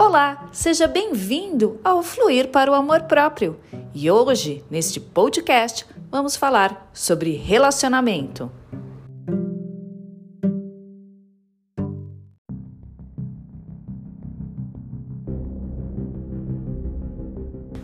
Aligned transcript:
Olá, 0.00 0.48
seja 0.52 0.86
bem-vindo 0.86 1.80
ao 1.82 2.04
Fluir 2.04 2.50
para 2.50 2.70
o 2.70 2.74
Amor 2.74 3.02
Próprio. 3.02 3.58
E 3.92 4.08
hoje, 4.08 4.64
neste 4.70 5.00
podcast, 5.00 5.84
vamos 6.08 6.36
falar 6.36 6.88
sobre 6.94 7.32
relacionamento. 7.32 8.48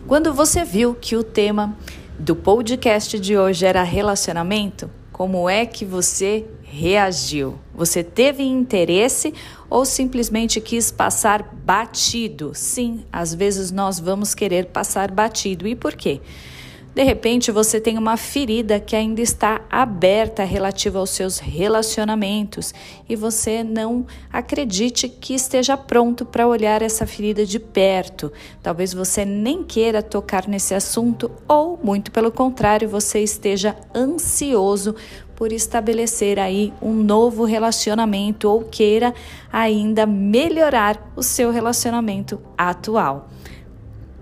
Quando 0.07 0.33
você 0.33 0.63
viu 0.63 0.95
que 0.95 1.17
o 1.17 1.23
tema 1.23 1.77
do 2.17 2.33
podcast 2.33 3.19
de 3.19 3.37
hoje 3.37 3.65
era 3.65 3.83
relacionamento, 3.83 4.89
como 5.11 5.49
é 5.49 5.65
que 5.65 5.83
você 5.83 6.47
reagiu? 6.63 7.59
Você 7.75 8.03
teve 8.03 8.43
interesse 8.43 9.33
ou 9.69 9.85
simplesmente 9.85 10.61
quis 10.61 10.91
passar 10.91 11.43
batido? 11.65 12.51
Sim, 12.53 13.03
às 13.11 13.33
vezes 13.33 13.71
nós 13.71 13.99
vamos 13.99 14.33
querer 14.33 14.67
passar 14.67 15.11
batido. 15.11 15.67
E 15.67 15.75
por 15.75 15.93
quê? 15.93 16.21
De 16.95 17.03
repente 17.03 17.51
você 17.51 17.81
tem 17.81 17.97
uma 17.97 18.15
ferida 18.15 18.79
que 18.79 18.95
ainda 18.95 19.21
está 19.21 19.59
aberta 19.69 20.45
relativa 20.45 20.97
aos 20.97 21.09
seus 21.09 21.39
relacionamentos 21.39 22.73
e 23.09 23.17
você 23.17 23.65
não 23.65 24.07
acredite 24.31 25.09
que 25.09 25.33
esteja 25.33 25.75
pronto 25.75 26.25
para 26.25 26.47
olhar 26.47 26.81
essa 26.81 27.05
ferida 27.05 27.45
de 27.45 27.59
perto. 27.59 28.31
Talvez 28.63 28.93
você 28.93 29.25
nem 29.25 29.61
queira 29.61 30.01
tocar 30.01 30.47
nesse 30.47 30.73
assunto 30.73 31.29
ou, 31.49 31.77
muito 31.83 32.11
pelo 32.11 32.31
contrário, 32.31 32.87
você 32.87 33.19
esteja 33.19 33.75
ansioso 33.93 34.95
por 35.35 35.51
estabelecer 35.51 36.39
aí 36.39 36.73
um 36.81 36.93
novo 36.93 37.43
relacionamento 37.43 38.49
ou 38.49 38.63
queira 38.63 39.13
ainda 39.51 40.05
melhorar 40.05 41.11
o 41.15 41.21
seu 41.23 41.51
relacionamento 41.51 42.39
atual. 42.57 43.29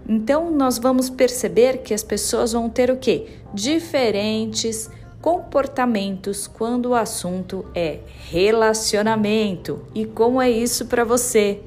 Então 0.08 0.52
nós 0.52 0.78
vamos 0.78 1.10
perceber 1.10 1.78
que 1.80 1.94
as 1.94 2.04
pessoas 2.04 2.52
vão 2.52 2.70
ter 2.70 2.92
o 2.92 2.98
quê? 2.98 3.28
Diferentes 3.54 4.90
comportamentos 5.22 6.48
quando 6.48 6.88
o 6.88 6.96
assunto 6.96 7.66
é 7.74 8.00
relacionamento. 8.30 9.82
E 9.96 10.06
como 10.06 10.42
é 10.42 10.52
isso 10.52 10.88
para 10.88 11.06
você? 11.06 11.62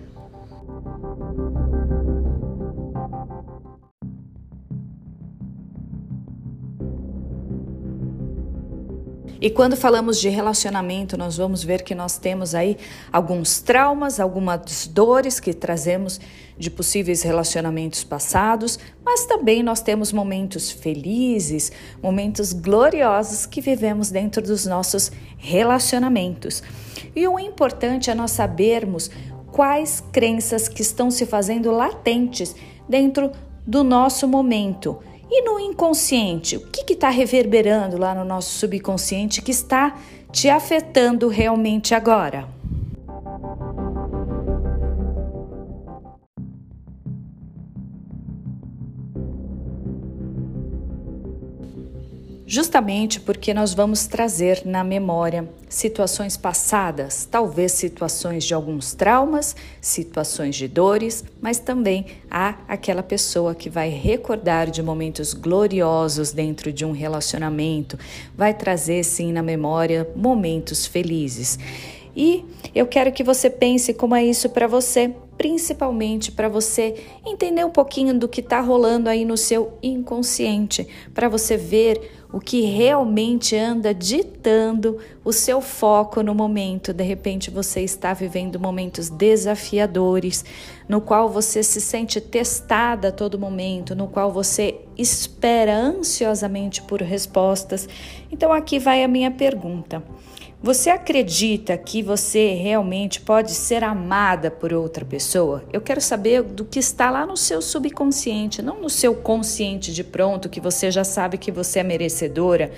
E 9.47 9.51
quando 9.51 9.77
falamos 9.77 10.19
de 10.19 10.29
relacionamento, 10.29 11.17
nós 11.17 11.37
vamos 11.37 11.63
ver 11.63 11.83
que 11.83 11.95
nós 11.95 12.19
temos 12.19 12.53
aí 12.53 12.77
alguns 13.13 13.61
traumas, 13.61 14.19
algumas 14.19 14.89
dores 14.89 15.39
que 15.39 15.55
trazemos 15.55 16.21
de 16.59 16.69
possíveis 16.69 17.23
relacionamentos 17.23 18.03
passados, 18.03 18.77
mas 19.05 19.25
também 19.25 19.63
nós 19.63 19.81
temos 19.81 20.13
momentos 20.13 20.73
felizes, 20.73 21.71
momentos 22.03 22.53
gloriosos 22.53 23.47
que 23.47 23.61
vivemos 23.61 24.11
dentro 24.11 24.43
dos 24.43 24.67
nossos 24.67 25.13
relacionamentos. 25.39 26.61
E 27.15 27.29
o 27.29 27.39
importante 27.39 28.11
é 28.11 28.17
nós 28.17 28.33
sabermos 28.33 29.13
quais 29.53 30.03
crenças 30.11 30.67
que 30.67 30.83
estão 30.83 31.09
se 31.09 31.25
fazendo 31.25 31.71
latentes 31.71 32.53
dentro 32.89 33.31
do 33.65 33.85
nosso 33.85 34.27
momento 34.27 34.99
e 35.31 35.43
no 35.43 35.59
inconsciente, 35.59 36.57
o 36.57 36.61
que 36.67 36.93
está 36.93 37.11
reverberando 37.11 37.99
lá 37.99 38.15
no 38.15 38.25
nosso 38.25 38.59
subconsciente 38.59 39.43
que 39.43 39.51
está 39.51 39.97
te 40.33 40.49
afetando 40.49 41.29
realmente 41.29 41.95
agora? 41.95 42.56
Justamente 52.47 53.19
porque 53.19 53.53
nós 53.53 53.75
vamos 53.75 54.07
trazer 54.07 54.63
na 54.65 54.85
memória 54.85 55.49
situações 55.69 56.37
passadas, 56.37 57.27
talvez 57.29 57.73
situações 57.73 58.45
de 58.45 58.55
alguns 58.55 58.95
traumas, 58.95 59.57
situações 59.81 60.55
de 60.55 60.69
dores, 60.69 61.25
mas 61.41 61.59
também 61.59 62.07
há 62.31 62.57
aquela 62.69 63.03
pessoa 63.03 63.53
que 63.53 63.69
vai 63.69 63.89
recordar 63.89 64.71
de 64.71 64.81
momentos 64.81 65.35
gloriosos 65.35 66.31
dentro 66.31 66.73
de 66.73 66.85
um 66.85 66.93
relacionamento, 66.93 67.99
vai 68.37 68.55
trazer 68.55 69.03
sim 69.03 69.33
na 69.33 69.43
memória 69.43 70.09
momentos 70.15 70.87
felizes. 70.87 71.59
E 72.17 72.47
eu 72.75 72.87
quero 72.87 73.13
que 73.13 73.23
você 73.23 73.51
pense 73.51 73.93
como 73.93 74.15
é 74.15 74.25
isso 74.25 74.49
para 74.49 74.67
você, 74.67 75.15
principalmente 75.37 76.33
para 76.33 76.49
você 76.49 76.95
entender 77.27 77.63
um 77.63 77.71
pouquinho 77.71 78.19
do 78.19 78.27
que 78.27 78.41
está 78.41 78.59
rolando 78.59 79.11
aí 79.11 79.23
no 79.23 79.37
seu 79.37 79.77
inconsciente, 79.83 80.89
para 81.13 81.29
você 81.29 81.59
ver 81.59 82.16
o 82.37 82.39
que 82.39 82.61
realmente 82.61 83.57
anda 83.57 83.95
ditando 83.95 84.99
o 85.25 85.33
seu 85.33 85.63
foco 85.63 86.23
no 86.23 86.35
momento. 86.35 86.93
De 86.93 87.03
repente 87.03 87.51
você 87.51 87.81
está 87.81 88.13
vivendo 88.13 88.61
momentos 88.61 89.09
desafiadores, 89.09 90.45
no 90.87 91.01
qual 91.01 91.31
você 91.31 91.63
se 91.63 91.81
sente 91.81 92.21
testada 92.21 93.09
a 93.09 93.13
todo 93.13 93.39
momento, 93.39 93.95
no 93.95 94.07
qual 94.07 94.31
você 94.31 94.83
espera 94.99 95.75
ansiosamente 95.75 96.83
por 96.83 97.01
respostas. 97.01 97.89
Então 98.31 98.53
aqui 98.53 98.79
vai 98.79 99.03
a 99.03 99.09
minha 99.09 99.31
pergunta. 99.31 100.03
Você 100.67 100.91
acredita 100.91 101.79
que 101.79 102.03
você 102.03 102.53
realmente 102.55 103.21
pode 103.21 103.53
ser 103.53 103.85
amada 103.85 104.51
por 104.51 104.73
outra 104.73 105.05
pessoa? 105.05 105.63
Eu 105.73 105.81
quero 105.81 106.01
saber 106.01 106.43
do 106.43 106.65
que 106.65 106.81
está 106.81 107.09
lá 107.09 107.25
no 107.25 107.37
seu 107.37 107.63
subconsciente, 107.63 108.61
não 108.61 108.81
no 108.81 108.91
seu 108.91 109.15
consciente 109.15 109.95
de 109.95 110.03
pronto, 110.03 110.49
que 110.49 110.61
você 110.61 110.91
já 110.91 111.05
sabe 111.05 111.39
que 111.39 111.53
você 111.53 111.79
é 111.79 111.83
merecedora, 111.85 112.73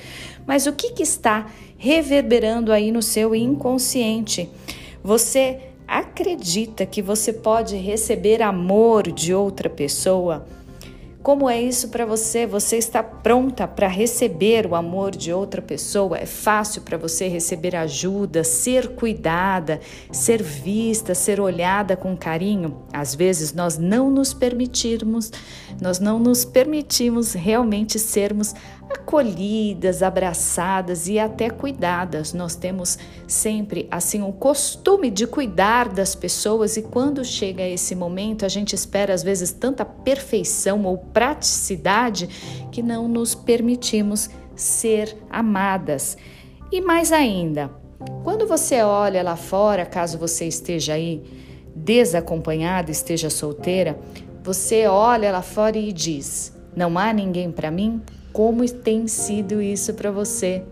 mas 0.47 0.66
o 0.66 0.72
que, 0.75 0.91
que 0.91 1.03
está 1.03 1.50
reverberando 1.78 2.72
aí 2.72 2.93
no 2.93 3.00
seu 3.00 3.34
inconsciente. 3.34 4.50
Você 5.03 5.59
acredita 5.87 6.84
que 6.84 7.00
você 7.00 7.32
pode 7.32 7.75
receber 7.75 8.43
amor 8.43 9.10
de 9.10 9.32
outra 9.32 9.71
pessoa? 9.71 10.47
Como 11.22 11.50
é 11.50 11.60
isso 11.60 11.88
para 11.88 12.06
você? 12.06 12.46
Você 12.46 12.76
está 12.76 13.02
pronta 13.02 13.66
para 13.66 13.88
receber 13.88 14.66
o 14.66 14.76
amor 14.76 15.10
de 15.10 15.32
outra 15.32 15.60
pessoa? 15.60 16.16
É 16.16 16.24
fácil 16.24 16.82
para 16.82 16.96
você 16.96 17.26
receber 17.26 17.74
ajuda, 17.74 18.44
ser 18.44 18.94
cuidada, 18.94 19.80
ser 20.12 20.40
vista, 20.40 21.16
ser 21.16 21.40
olhada 21.40 21.96
com 21.96 22.16
carinho? 22.16 22.82
Às 22.92 23.16
vezes 23.16 23.52
nós 23.52 23.76
não 23.76 24.10
nos 24.10 24.32
permitirmos, 24.32 25.32
nós 25.82 25.98
não 25.98 26.20
nos 26.20 26.44
permitimos 26.44 27.32
realmente 27.32 27.98
sermos 27.98 28.54
acolhidas, 28.91 30.03
abraçadas 30.03 31.09
e 31.09 31.19
até 31.19 31.50
cuidadas. 31.50 32.32
Nós 32.32 32.54
temos 32.54 32.99
sempre 33.26 33.87
assim 33.91 34.22
o 34.22 34.32
costume 34.32 35.10
de 35.10 35.26
cuidar 35.26 35.88
das 35.88 36.15
pessoas 36.15 36.76
e 36.76 36.82
quando 36.82 37.25
chega 37.25 37.62
esse 37.62 37.94
momento, 37.94 38.44
a 38.44 38.48
gente 38.48 38.75
espera 38.75 39.12
às 39.12 39.22
vezes 39.22 39.53
tanta 39.53 39.84
perfeição 39.84 40.84
ou 40.84 40.98
praticidade 40.98 42.27
que 42.72 42.82
não 42.82 43.09
nos 43.09 43.34
permitimos 43.34 44.31
ser 44.54 45.16
amadas. 45.31 46.16
E 46.71 46.81
mais 46.81 47.12
ainda, 47.12 47.71
quando 48.25 48.47
você 48.47 48.82
olha 48.82 49.22
lá 49.22 49.37
fora, 49.37 49.87
caso 49.87 50.19
você 50.19 50.47
esteja 50.47 50.94
aí 50.94 51.22
desacompanhada, 51.75 52.91
esteja 52.91 53.31
solteira, 53.31 53.98
você 54.43 54.87
olha 54.87 55.31
lá 55.31 55.43
fora 55.43 55.78
e 55.78 55.93
diz: 55.93 56.53
Não 56.75 56.98
há 56.98 57.12
ninguém 57.12 57.50
para 57.50 57.71
mim? 57.71 58.03
Como 58.33 58.69
tem 58.69 59.09
sido 59.09 59.61
isso 59.61 59.94
para 59.94 60.11
você? 60.11 60.62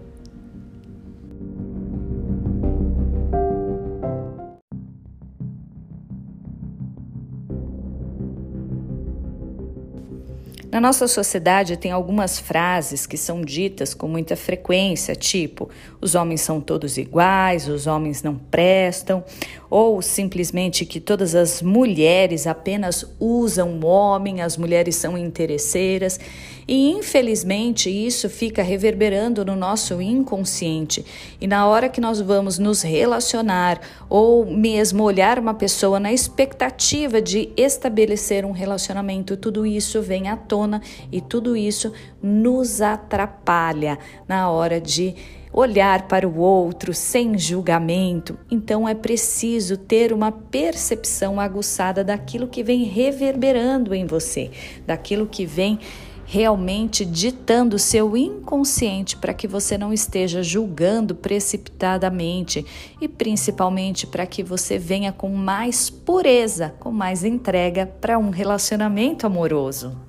Na 10.77 10.81
nossa 10.81 11.09
sociedade 11.09 11.75
tem 11.79 11.91
algumas 11.91 12.39
frases 12.39 13.07
que 13.07 13.17
são 13.17 13.41
ditas 13.41 13.95
com 13.95 14.07
muita 14.07 14.37
frequência, 14.37 15.17
tipo: 15.17 15.71
os 16.03 16.15
homens 16.15 16.43
são 16.43 16.61
todos 16.61 16.99
iguais, 16.99 17.67
os 17.67 17.87
homens 17.87 18.23
não 18.23 18.35
prestam, 18.35 19.25
ou 19.71 20.03
simplesmente 20.03 20.85
que 20.85 21.01
todas 21.01 21.35
as 21.35 21.63
mulheres 21.63 22.47
apenas 22.47 23.07
usam 23.19 23.81
o 23.81 23.87
homem, 23.87 24.43
as 24.43 24.59
mulheres 24.59 24.97
são 24.97 25.17
interesseiras. 25.17 26.21
E 26.69 26.91
infelizmente 26.91 27.89
isso 27.89 28.29
fica 28.29 28.63
reverberando 28.63 29.45
no 29.45 29.55
nosso 29.55 30.01
inconsciente. 30.03 31.05
E 31.41 31.47
na 31.47 31.67
hora 31.67 31.89
que 31.89 32.01
nós 32.01 32.21
vamos 32.21 32.59
nos 32.59 32.83
relacionar 32.83 33.81
ou 34.09 34.45
mesmo 34.45 35.05
olhar 35.05 35.39
uma 35.39 35.55
pessoa 35.55 36.01
na 36.01 36.13
expectativa 36.13 37.23
de 37.23 37.51
estabelecer 37.57 38.45
um 38.45 38.51
relacionamento, 38.51 39.37
tudo 39.37 39.65
isso 39.65 40.03
vem 40.03 40.29
à 40.29 40.37
tona 40.37 40.83
e 41.13 41.21
tudo 41.21 41.57
isso 41.57 41.93
nos 42.21 42.81
atrapalha 42.81 43.97
na 44.27 44.51
hora 44.51 44.81
de 44.81 45.15
olhar 45.53 46.07
para 46.07 46.29
o 46.29 46.39
outro 46.39 46.93
sem 46.93 47.39
julgamento. 47.39 48.37
Então 48.51 48.87
é 48.87 48.95
preciso 48.95 49.77
ter 49.79 50.13
uma 50.13 50.31
percepção 50.31 51.41
aguçada 51.41 52.05
daquilo 52.05 52.47
que 52.47 52.63
vem 52.63 52.83
reverberando 52.85 53.95
em 53.95 54.05
você, 54.05 54.51
daquilo 54.87 55.27
que 55.27 55.47
vem 55.47 55.79
realmente 56.27 57.05
ditando 57.05 57.79
seu 57.79 58.17
inconsciente 58.17 59.17
para 59.17 59.33
que 59.33 59.47
você 59.47 59.79
não 59.79 59.93
esteja 59.93 60.43
julgando 60.43 61.15
precipitadamente 61.15 62.67
e 63.01 63.09
principalmente 63.09 64.07
para 64.07 64.27
que 64.27 64.43
você 64.43 64.77
venha 64.77 65.13
com 65.13 65.31
mais 65.31 65.89
pureza, 65.89 66.75
com 66.81 66.91
mais 66.91 67.25
entrega 67.25 67.87
para 67.87 68.19
um 68.19 68.31
relacionamento 68.31 69.25
amoroso. 69.25 70.06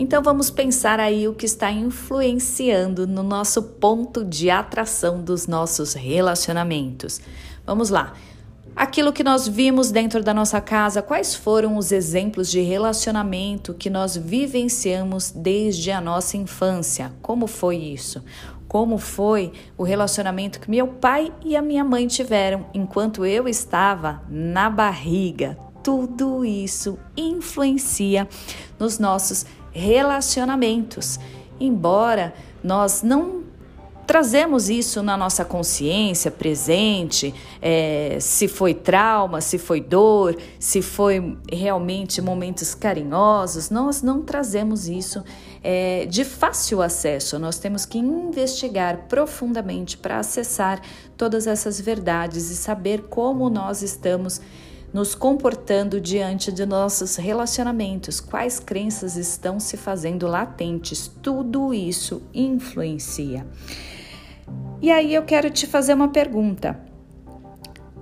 Então 0.00 0.22
vamos 0.22 0.48
pensar 0.48 1.00
aí 1.00 1.26
o 1.26 1.34
que 1.34 1.44
está 1.44 1.72
influenciando 1.72 3.04
no 3.04 3.24
nosso 3.24 3.60
ponto 3.60 4.24
de 4.24 4.48
atração 4.48 5.20
dos 5.20 5.48
nossos 5.48 5.92
relacionamentos. 5.92 7.20
Vamos 7.66 7.90
lá. 7.90 8.12
Aquilo 8.76 9.12
que 9.12 9.24
nós 9.24 9.48
vimos 9.48 9.90
dentro 9.90 10.22
da 10.22 10.32
nossa 10.32 10.60
casa, 10.60 11.02
quais 11.02 11.34
foram 11.34 11.76
os 11.76 11.90
exemplos 11.90 12.48
de 12.48 12.60
relacionamento 12.60 13.74
que 13.74 13.90
nós 13.90 14.16
vivenciamos 14.16 15.32
desde 15.32 15.90
a 15.90 16.00
nossa 16.00 16.36
infância? 16.36 17.12
Como 17.20 17.48
foi 17.48 17.76
isso? 17.76 18.22
Como 18.68 18.98
foi 18.98 19.50
o 19.76 19.82
relacionamento 19.82 20.60
que 20.60 20.70
meu 20.70 20.86
pai 20.86 21.32
e 21.44 21.56
a 21.56 21.62
minha 21.62 21.82
mãe 21.82 22.06
tiveram 22.06 22.66
enquanto 22.72 23.26
eu 23.26 23.48
estava 23.48 24.22
na 24.30 24.70
barriga? 24.70 25.58
Tudo 25.82 26.44
isso 26.44 26.98
influencia 27.16 28.28
nos 28.78 29.00
nossos 29.00 29.44
relacionamentos. 29.78 31.18
Embora 31.60 32.34
nós 32.62 33.02
não 33.02 33.48
trazemos 34.08 34.70
isso 34.70 35.02
na 35.02 35.18
nossa 35.18 35.44
consciência 35.44 36.30
presente, 36.30 37.34
é, 37.60 38.16
se 38.18 38.48
foi 38.48 38.72
trauma, 38.72 39.42
se 39.42 39.58
foi 39.58 39.82
dor, 39.82 40.34
se 40.58 40.80
foi 40.80 41.36
realmente 41.52 42.22
momentos 42.22 42.74
carinhosos, 42.74 43.68
nós 43.68 44.00
não 44.00 44.22
trazemos 44.22 44.88
isso 44.88 45.22
é, 45.62 46.06
de 46.06 46.24
fácil 46.24 46.80
acesso. 46.80 47.38
Nós 47.38 47.58
temos 47.58 47.84
que 47.84 47.98
investigar 47.98 49.04
profundamente 49.10 49.98
para 49.98 50.18
acessar 50.18 50.80
todas 51.14 51.46
essas 51.46 51.78
verdades 51.78 52.50
e 52.50 52.56
saber 52.56 53.02
como 53.10 53.50
nós 53.50 53.82
estamos 53.82 54.40
nos 54.92 55.14
comportando 55.14 56.00
diante 56.00 56.50
de 56.50 56.64
nossos 56.64 57.16
relacionamentos, 57.16 58.20
quais 58.20 58.58
crenças 58.58 59.16
estão 59.16 59.60
se 59.60 59.76
fazendo 59.76 60.26
latentes, 60.26 61.08
tudo 61.22 61.74
isso 61.74 62.22
influencia. 62.32 63.46
E 64.80 64.90
aí 64.90 65.14
eu 65.14 65.24
quero 65.24 65.50
te 65.50 65.66
fazer 65.66 65.94
uma 65.94 66.08
pergunta. 66.08 66.78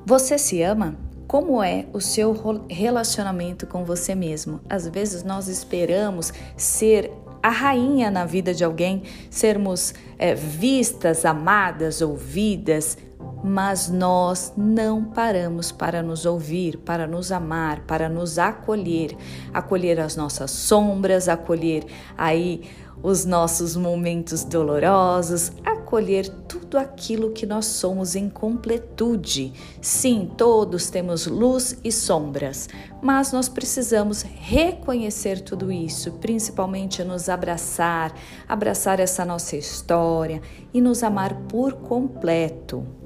Você 0.04 0.38
se 0.38 0.62
ama? 0.62 0.96
Como 1.26 1.60
é 1.60 1.86
o 1.92 2.00
seu 2.00 2.32
relacionamento 2.68 3.66
com 3.66 3.84
você 3.84 4.14
mesmo? 4.14 4.60
Às 4.68 4.86
vezes 4.86 5.24
nós 5.24 5.48
esperamos 5.48 6.32
ser 6.56 7.10
a 7.42 7.48
rainha 7.48 8.10
na 8.10 8.24
vida 8.24 8.52
de 8.52 8.64
alguém, 8.64 9.04
sermos 9.30 9.94
é, 10.18 10.34
vistas, 10.34 11.24
amadas, 11.24 12.00
ouvidas, 12.00 12.98
mas 13.42 13.88
nós 13.88 14.52
não 14.56 15.04
paramos 15.04 15.70
para 15.70 16.02
nos 16.02 16.26
ouvir, 16.26 16.78
para 16.78 17.06
nos 17.06 17.30
amar, 17.30 17.80
para 17.86 18.08
nos 18.08 18.38
acolher, 18.38 19.16
acolher 19.54 20.00
as 20.00 20.16
nossas 20.16 20.50
sombras, 20.50 21.28
acolher 21.28 21.84
aí 22.16 22.62
os 23.02 23.24
nossos 23.24 23.76
momentos 23.76 24.42
dolorosos, 24.42 25.52
acolher 25.64 26.28
tudo 26.48 26.76
aquilo 26.76 27.30
que 27.30 27.46
nós 27.46 27.66
somos 27.66 28.16
em 28.16 28.28
completude. 28.28 29.52
Sim, 29.80 30.28
todos 30.36 30.90
temos 30.90 31.26
luz 31.26 31.78
e 31.84 31.92
sombras, 31.92 32.68
mas 33.00 33.30
nós 33.30 33.48
precisamos 33.48 34.22
reconhecer 34.22 35.40
tudo 35.40 35.70
isso, 35.70 36.12
principalmente 36.14 37.04
nos 37.04 37.28
abraçar, 37.28 38.12
abraçar 38.48 38.98
essa 38.98 39.24
nossa 39.24 39.56
história 39.56 40.42
e 40.74 40.80
nos 40.80 41.04
amar 41.04 41.34
por 41.42 41.74
completo. 41.74 43.05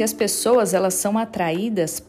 Porque 0.00 0.04
as 0.04 0.12
pessoas 0.14 0.72
elas 0.72 0.94
são 0.94 1.18
atraídas 1.18 2.02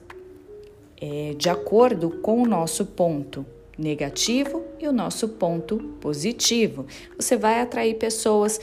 é, 1.01 1.35
de 1.37 1.49
acordo 1.49 2.09
com 2.21 2.41
o 2.41 2.45
nosso 2.45 2.85
ponto 2.85 3.45
negativo 3.77 4.63
e 4.79 4.87
o 4.87 4.93
nosso 4.93 5.27
ponto 5.27 5.77
positivo. 5.99 6.85
Você 7.17 7.35
vai 7.35 7.59
atrair 7.59 7.95
pessoas 7.95 8.61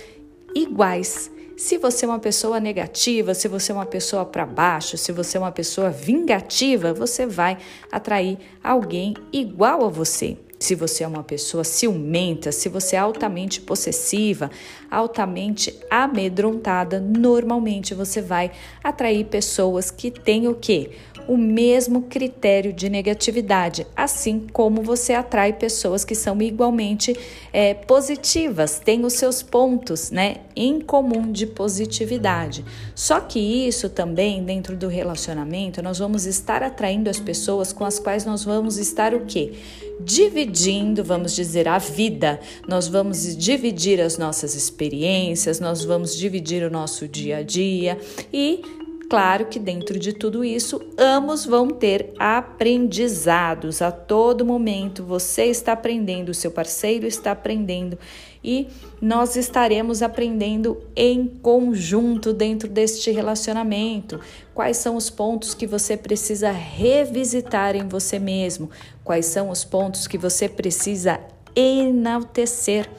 iguais. 0.54 1.30
Se 1.58 1.76
você 1.76 2.06
é 2.06 2.08
uma 2.08 2.18
pessoa 2.18 2.58
negativa, 2.58 3.34
se 3.34 3.48
você 3.48 3.70
é 3.70 3.74
uma 3.74 3.84
pessoa 3.84 4.24
para 4.24 4.46
baixo, 4.46 4.96
se 4.96 5.12
você 5.12 5.36
é 5.36 5.40
uma 5.40 5.52
pessoa 5.52 5.90
vingativa, 5.90 6.94
você 6.94 7.26
vai 7.26 7.58
atrair 7.92 8.38
alguém 8.64 9.12
igual 9.30 9.84
a 9.84 9.88
você. 9.90 10.38
Se 10.58 10.74
você 10.74 11.04
é 11.04 11.08
uma 11.08 11.22
pessoa 11.22 11.62
ciumenta, 11.62 12.50
se 12.50 12.68
você 12.68 12.96
é 12.96 12.98
altamente 12.98 13.60
possessiva, 13.60 14.50
altamente 14.90 15.78
amedrontada, 15.88 16.98
normalmente 16.98 17.94
você 17.94 18.20
vai 18.20 18.50
atrair 18.82 19.24
pessoas 19.26 19.90
que 19.90 20.10
têm 20.10 20.48
o 20.48 20.54
quê? 20.54 20.90
O 21.28 21.36
mesmo 21.36 22.02
critério 22.02 22.72
de 22.72 22.88
negatividade, 22.88 23.86
assim 23.94 24.46
como 24.50 24.82
você 24.82 25.12
atrai 25.12 25.52
pessoas 25.52 26.02
que 26.02 26.14
são 26.14 26.40
igualmente 26.40 27.14
é, 27.52 27.74
positivas, 27.74 28.80
têm 28.80 29.04
os 29.04 29.12
seus 29.12 29.42
pontos 29.42 30.10
né, 30.10 30.38
em 30.56 30.80
comum 30.80 31.30
de 31.30 31.46
positividade. 31.46 32.64
Só 32.94 33.20
que 33.20 33.38
isso 33.38 33.90
também, 33.90 34.42
dentro 34.42 34.74
do 34.74 34.88
relacionamento, 34.88 35.82
nós 35.82 35.98
vamos 35.98 36.24
estar 36.24 36.62
atraindo 36.62 37.10
as 37.10 37.20
pessoas 37.20 37.74
com 37.74 37.84
as 37.84 37.98
quais 37.98 38.24
nós 38.24 38.42
vamos 38.42 38.78
estar 38.78 39.14
o 39.14 39.26
quê? 39.26 39.52
Dividindo, 40.00 41.04
vamos 41.04 41.34
dizer, 41.34 41.68
a 41.68 41.76
vida. 41.76 42.40
Nós 42.66 42.88
vamos 42.88 43.36
dividir 43.36 44.00
as 44.00 44.16
nossas 44.16 44.54
experiências, 44.54 45.60
nós 45.60 45.84
vamos 45.84 46.16
dividir 46.16 46.62
o 46.62 46.70
nosso 46.70 47.06
dia 47.06 47.38
a 47.38 47.42
dia 47.42 47.98
e 48.32 48.62
Claro 49.08 49.46
que 49.46 49.58
dentro 49.58 49.98
de 49.98 50.12
tudo 50.12 50.44
isso, 50.44 50.82
ambos 50.98 51.46
vão 51.46 51.68
ter 51.68 52.12
aprendizados 52.18 53.80
a 53.80 53.90
todo 53.90 54.44
momento. 54.44 55.02
Você 55.02 55.44
está 55.44 55.72
aprendendo, 55.72 56.34
seu 56.34 56.50
parceiro 56.50 57.06
está 57.06 57.32
aprendendo 57.32 57.98
e 58.44 58.68
nós 59.00 59.34
estaremos 59.34 60.02
aprendendo 60.02 60.82
em 60.94 61.26
conjunto 61.26 62.34
dentro 62.34 62.68
deste 62.68 63.10
relacionamento. 63.10 64.20
Quais 64.54 64.76
são 64.76 64.94
os 64.94 65.08
pontos 65.08 65.54
que 65.54 65.66
você 65.66 65.96
precisa 65.96 66.50
revisitar 66.50 67.74
em 67.76 67.88
você 67.88 68.18
mesmo? 68.18 68.70
Quais 69.02 69.24
são 69.24 69.48
os 69.48 69.64
pontos 69.64 70.06
que 70.06 70.18
você 70.18 70.50
precisa 70.50 71.18
enaltecer? 71.56 72.90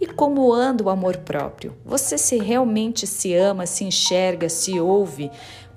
E 0.00 0.06
como 0.06 0.52
anda 0.52 0.84
o 0.84 0.90
amor 0.90 1.16
próprio? 1.18 1.74
Você 1.84 2.16
se 2.16 2.38
realmente 2.38 3.04
se 3.04 3.34
ama, 3.34 3.66
se 3.66 3.82
enxerga, 3.82 4.48
se 4.48 4.78
ouve? 4.78 5.28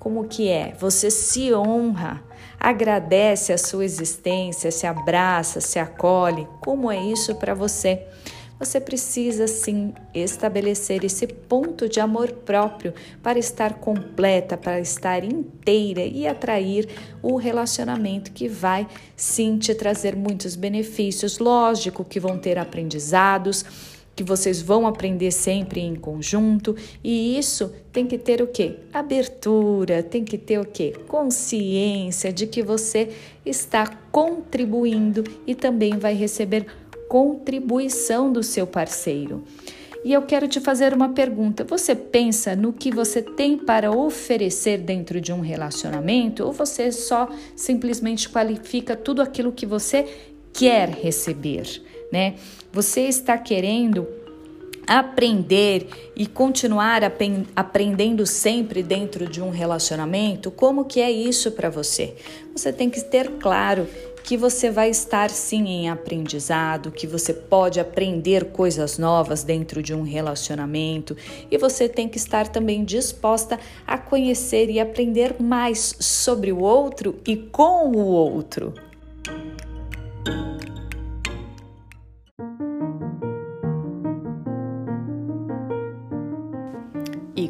Como 0.02 0.24
que 0.24 0.48
é? 0.48 0.74
Você 0.80 1.12
se 1.12 1.54
honra, 1.54 2.20
agradece 2.58 3.52
a 3.52 3.56
sua 3.56 3.84
existência, 3.84 4.72
se 4.72 4.84
abraça, 4.84 5.60
se 5.60 5.78
acolhe? 5.78 6.48
Como 6.60 6.90
é 6.90 7.00
isso 7.00 7.36
para 7.36 7.54
você? 7.54 8.02
Você 8.58 8.80
precisa 8.80 9.46
sim 9.46 9.94
estabelecer 10.12 11.04
esse 11.04 11.28
ponto 11.28 11.88
de 11.88 12.00
amor 12.00 12.32
próprio 12.32 12.92
para 13.22 13.38
estar 13.38 13.74
completa, 13.74 14.56
para 14.56 14.80
estar 14.80 15.22
inteira 15.22 16.02
e 16.02 16.26
atrair 16.26 16.88
o 17.22 17.36
relacionamento 17.36 18.32
que 18.32 18.48
vai 18.48 18.88
sim 19.14 19.56
te 19.56 19.72
trazer 19.72 20.16
muitos 20.16 20.56
benefícios. 20.56 21.38
Lógico 21.38 22.04
que 22.04 22.18
vão 22.18 22.38
ter 22.38 22.58
aprendizados 22.58 23.64
que 24.14 24.22
vocês 24.22 24.60
vão 24.60 24.86
aprender 24.86 25.30
sempre 25.30 25.80
em 25.80 25.94
conjunto, 25.94 26.76
e 27.02 27.38
isso 27.38 27.72
tem 27.92 28.06
que 28.06 28.18
ter 28.18 28.42
o 28.42 28.46
quê? 28.46 28.76
Abertura, 28.92 30.02
tem 30.02 30.24
que 30.24 30.36
ter 30.36 30.58
o 30.58 30.64
quê? 30.64 30.94
Consciência 31.08 32.32
de 32.32 32.46
que 32.46 32.62
você 32.62 33.10
está 33.44 33.86
contribuindo 34.10 35.24
e 35.46 35.54
também 35.54 35.98
vai 35.98 36.14
receber 36.14 36.66
contribuição 37.08 38.32
do 38.32 38.42
seu 38.42 38.66
parceiro. 38.66 39.44
E 40.04 40.12
eu 40.12 40.22
quero 40.22 40.48
te 40.48 40.60
fazer 40.60 40.92
uma 40.92 41.10
pergunta: 41.10 41.64
você 41.64 41.94
pensa 41.94 42.56
no 42.56 42.72
que 42.72 42.90
você 42.90 43.22
tem 43.22 43.56
para 43.56 43.90
oferecer 43.92 44.78
dentro 44.78 45.20
de 45.20 45.32
um 45.32 45.40
relacionamento 45.40 46.44
ou 46.44 46.52
você 46.52 46.90
só 46.90 47.28
simplesmente 47.54 48.28
qualifica 48.28 48.96
tudo 48.96 49.22
aquilo 49.22 49.52
que 49.52 49.64
você 49.64 50.06
quer 50.52 50.88
receber? 50.88 51.82
Né? 52.12 52.34
Você 52.70 53.00
está 53.02 53.38
querendo 53.38 54.06
aprender 54.86 55.86
e 56.14 56.26
continuar 56.26 57.02
aprendendo 57.56 58.26
sempre 58.26 58.82
dentro 58.82 59.26
de 59.26 59.40
um 59.40 59.50
relacionamento, 59.50 60.50
como 60.50 60.84
que 60.84 61.00
é 61.00 61.10
isso 61.10 61.52
para 61.52 61.70
você? 61.70 62.14
Você 62.54 62.72
tem 62.72 62.90
que 62.90 63.00
ter 63.00 63.30
claro 63.38 63.86
que 64.22 64.36
você 64.36 64.70
vai 64.70 64.88
estar 64.88 65.30
sim 65.30 65.66
em 65.68 65.90
aprendizado, 65.90 66.92
que 66.92 67.06
você 67.06 67.32
pode 67.32 67.80
aprender 67.80 68.46
coisas 68.46 68.98
novas 68.98 69.42
dentro 69.42 69.82
de 69.82 69.94
um 69.94 70.02
relacionamento 70.02 71.16
e 71.50 71.58
você 71.58 71.88
tem 71.88 72.08
que 72.08 72.18
estar 72.18 72.46
também 72.48 72.84
disposta 72.84 73.58
a 73.86 73.98
conhecer 73.98 74.70
e 74.70 74.78
aprender 74.78 75.36
mais 75.40 75.96
sobre 75.98 76.52
o 76.52 76.60
outro 76.60 77.18
e 77.26 77.36
com 77.36 77.90
o 77.90 78.04
outro. 78.06 78.72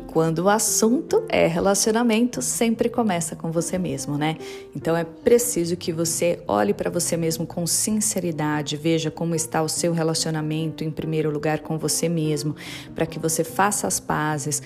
Quando 0.07 0.41
o 0.41 0.49
assunto 0.49 1.25
é 1.29 1.47
relacionamento, 1.47 2.43
sempre 2.43 2.89
começa 2.89 3.35
com 3.35 3.51
você 3.51 3.79
mesmo, 3.79 4.19
né? 4.19 4.37
Então 4.75 4.97
é 4.97 5.05
preciso 5.05 5.77
que 5.77 5.93
você 5.93 6.43
olhe 6.47 6.75
para 6.75 6.91
você 6.91 7.17
mesmo 7.17 7.47
com 7.47 7.67
sinceridade, 7.67 8.77
veja 8.77 9.11
como 9.11 9.35
está 9.35 9.63
o 9.63 9.69
seu 9.69 9.93
relacionamento 9.93 10.85
em 10.85 10.91
primeiro 10.91 11.31
lugar 11.31 11.61
com 11.61 11.79
você 11.79 12.09
mesmo, 12.09 12.55
para 12.95 13.07
que 13.07 13.19
você 13.19 13.43
faça 13.45 13.87
as 13.87 13.99
pazes 13.99 14.63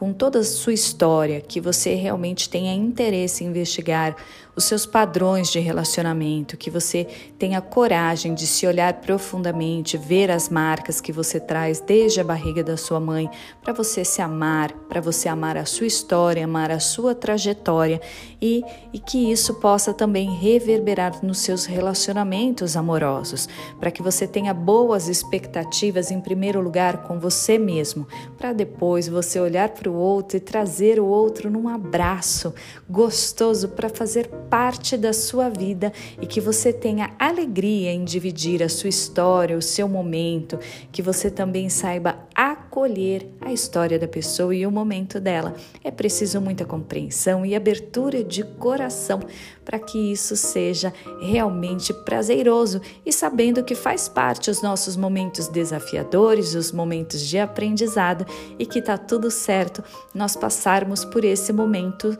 com 0.00 0.14
toda 0.14 0.38
a 0.38 0.44
sua 0.44 0.72
história, 0.72 1.42
que 1.42 1.60
você 1.60 1.94
realmente 1.94 2.48
tenha 2.48 2.72
interesse 2.72 3.44
em 3.44 3.48
investigar 3.48 4.16
os 4.60 4.64
seus 4.64 4.84
padrões 4.84 5.48
de 5.50 5.58
relacionamento, 5.58 6.54
que 6.54 6.70
você 6.70 7.06
tenha 7.38 7.62
coragem 7.62 8.34
de 8.34 8.46
se 8.46 8.66
olhar 8.66 8.92
profundamente, 9.00 9.96
ver 9.96 10.30
as 10.30 10.50
marcas 10.50 11.00
que 11.00 11.10
você 11.10 11.40
traz 11.40 11.80
desde 11.80 12.20
a 12.20 12.24
barriga 12.24 12.62
da 12.62 12.76
sua 12.76 13.00
mãe, 13.00 13.28
para 13.62 13.72
você 13.72 14.04
se 14.04 14.20
amar, 14.20 14.70
para 14.86 15.00
você 15.00 15.30
amar 15.30 15.56
a 15.56 15.64
sua 15.64 15.86
história, 15.86 16.44
amar 16.44 16.70
a 16.70 16.78
sua 16.78 17.14
trajetória 17.14 18.02
e, 18.40 18.62
e 18.92 18.98
que 18.98 19.32
isso 19.32 19.54
possa 19.54 19.94
também 19.94 20.30
reverberar 20.36 21.24
nos 21.24 21.38
seus 21.38 21.64
relacionamentos 21.64 22.76
amorosos, 22.76 23.48
para 23.78 23.90
que 23.90 24.02
você 24.02 24.26
tenha 24.26 24.52
boas 24.52 25.08
expectativas 25.08 26.10
em 26.10 26.20
primeiro 26.20 26.60
lugar 26.60 26.98
com 27.04 27.18
você 27.18 27.56
mesmo, 27.56 28.06
para 28.36 28.52
depois 28.52 29.08
você 29.08 29.40
olhar 29.40 29.70
para 29.70 29.88
o 29.88 29.94
outro 29.94 30.36
e 30.36 30.40
trazer 30.40 31.00
o 31.00 31.06
outro 31.06 31.50
num 31.50 31.66
abraço 31.66 32.52
gostoso 32.90 33.70
para 33.70 33.88
fazer 33.88 34.28
parte 34.50 34.96
da 34.96 35.12
sua 35.12 35.48
vida 35.48 35.92
e 36.20 36.26
que 36.26 36.40
você 36.40 36.72
tenha 36.72 37.12
alegria 37.18 37.92
em 37.92 38.04
dividir 38.04 38.62
a 38.62 38.68
sua 38.68 38.88
história, 38.88 39.56
o 39.56 39.62
seu 39.62 39.88
momento, 39.88 40.58
que 40.90 41.00
você 41.00 41.30
também 41.30 41.68
saiba 41.68 42.18
acolher 42.34 43.28
a 43.40 43.52
história 43.52 43.98
da 43.98 44.08
pessoa 44.08 44.54
e 44.54 44.66
o 44.66 44.70
momento 44.70 45.20
dela. 45.20 45.54
É 45.84 45.90
preciso 45.90 46.40
muita 46.40 46.64
compreensão 46.64 47.46
e 47.46 47.54
abertura 47.54 48.24
de 48.24 48.42
coração 48.42 49.20
para 49.64 49.78
que 49.78 50.10
isso 50.10 50.36
seja 50.36 50.92
realmente 51.20 51.94
prazeroso 51.94 52.80
e 53.06 53.12
sabendo 53.12 53.62
que 53.62 53.76
faz 53.76 54.08
parte 54.08 54.50
os 54.50 54.60
nossos 54.60 54.96
momentos 54.96 55.46
desafiadores, 55.46 56.56
os 56.56 56.72
momentos 56.72 57.20
de 57.20 57.38
aprendizado 57.38 58.26
e 58.58 58.66
que 58.66 58.82
tá 58.82 58.98
tudo 58.98 59.30
certo 59.30 59.84
nós 60.12 60.34
passarmos 60.34 61.04
por 61.04 61.24
esse 61.24 61.52
momento 61.52 62.18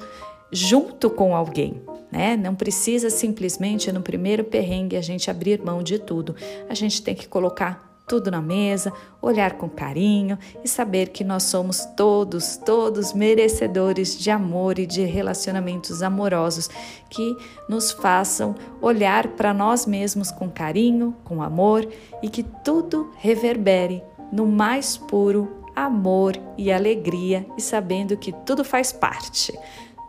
junto 0.52 1.08
com 1.10 1.34
alguém, 1.34 1.82
né? 2.10 2.36
Não 2.36 2.54
precisa 2.54 3.10
simplesmente 3.10 3.92
no 3.92 4.02
primeiro 4.02 4.44
perrengue 4.44 4.96
a 4.96 5.00
gente 5.00 5.30
abrir 5.30 5.62
mão 5.62 5.82
de 5.82 5.98
tudo. 5.98 6.34
A 6.68 6.74
gente 6.74 7.02
tem 7.02 7.14
que 7.14 7.28
colocar 7.28 7.90
tudo 8.10 8.28
na 8.28 8.42
mesa, 8.42 8.92
olhar 9.22 9.52
com 9.52 9.68
carinho 9.68 10.36
e 10.64 10.68
saber 10.68 11.10
que 11.10 11.22
nós 11.22 11.44
somos 11.44 11.84
todos, 11.96 12.56
todos 12.56 13.12
merecedores 13.12 14.18
de 14.18 14.32
amor 14.32 14.80
e 14.80 14.86
de 14.86 15.04
relacionamentos 15.04 16.02
amorosos 16.02 16.68
que 17.08 17.36
nos 17.68 17.92
façam 17.92 18.56
olhar 18.82 19.28
para 19.28 19.54
nós 19.54 19.86
mesmos 19.86 20.32
com 20.32 20.50
carinho, 20.50 21.14
com 21.22 21.40
amor 21.40 21.88
e 22.20 22.28
que 22.28 22.42
tudo 22.42 23.12
reverbere 23.16 24.02
no 24.32 24.44
mais 24.44 24.96
puro 24.96 25.60
amor 25.76 26.36
e 26.58 26.72
alegria 26.72 27.46
e 27.56 27.62
sabendo 27.62 28.16
que 28.16 28.32
tudo 28.44 28.64
faz 28.64 28.90
parte. 28.92 29.56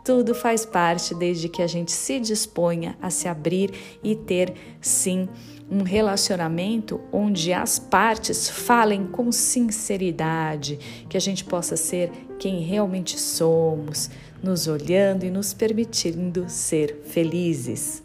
Tudo 0.04 0.34
faz 0.34 0.66
parte 0.66 1.14
desde 1.14 1.48
que 1.48 1.62
a 1.62 1.66
gente 1.66 1.92
se 1.92 2.18
disponha 2.18 2.96
a 3.00 3.08
se 3.08 3.28
abrir 3.28 3.70
e 4.02 4.16
ter, 4.16 4.52
sim, 4.80 5.28
um 5.70 5.82
relacionamento 5.82 7.00
onde 7.12 7.52
as 7.52 7.78
partes 7.78 8.48
falem 8.48 9.06
com 9.06 9.30
sinceridade, 9.30 10.78
que 11.08 11.16
a 11.16 11.20
gente 11.20 11.44
possa 11.44 11.76
ser 11.76 12.10
quem 12.38 12.60
realmente 12.60 13.18
somos, 13.18 14.10
nos 14.42 14.66
olhando 14.66 15.24
e 15.24 15.30
nos 15.30 15.54
permitindo 15.54 16.46
ser 16.48 17.02
felizes. 17.04 18.01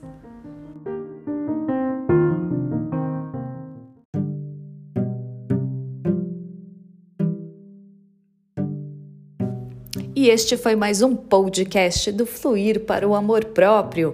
Este 10.29 10.57
foi 10.57 10.75
mais 10.75 11.01
um 11.01 11.15
podcast 11.15 12.11
do 12.11 12.25
Fluir 12.25 12.81
para 12.81 13.07
o 13.07 13.15
Amor 13.15 13.45
Próprio. 13.45 14.13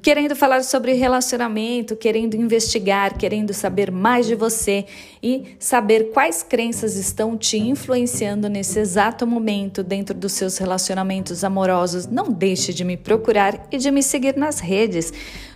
Querendo 0.00 0.34
falar 0.34 0.64
sobre 0.64 0.94
relacionamento, 0.94 1.94
querendo 1.94 2.34
investigar, 2.34 3.18
querendo 3.18 3.52
saber 3.52 3.90
mais 3.90 4.26
de 4.26 4.34
você 4.34 4.86
e 5.22 5.54
saber 5.58 6.12
quais 6.12 6.42
crenças 6.42 6.96
estão 6.96 7.36
te 7.36 7.58
influenciando 7.58 8.48
nesse 8.48 8.78
exato 8.78 9.26
momento 9.26 9.82
dentro 9.82 10.14
dos 10.14 10.32
seus 10.32 10.56
relacionamentos 10.56 11.44
amorosos, 11.44 12.06
não 12.06 12.32
deixe 12.32 12.72
de 12.72 12.82
me 12.82 12.96
procurar 12.96 13.68
e 13.70 13.76
de 13.76 13.90
me 13.90 14.02
seguir 14.02 14.34
nas 14.34 14.60
redes. 14.60 15.12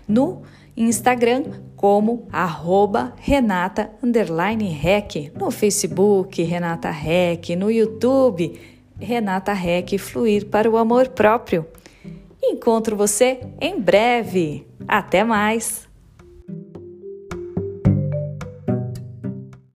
No 0.07 0.43
Instagram 0.77 1.45
como 1.75 2.29
arroba 2.31 3.15
Renata 3.17 3.91
Rec, 4.83 5.33
no 5.35 5.51
Facebook 5.51 6.43
Renata 6.43 6.91
Rec, 6.91 7.57
no 7.57 7.71
YouTube 7.71 8.76
Renata 8.99 9.53
Reck 9.53 9.99
Fluir 9.99 10.47
para 10.47 10.71
o 10.71 10.77
Amor 10.77 11.09
Próprio. 11.09 11.67
Encontro 12.43 12.97
você 12.97 13.41
em 13.61 13.81
breve. 13.81 14.67
Até 14.87 15.25
mais! 15.25 15.86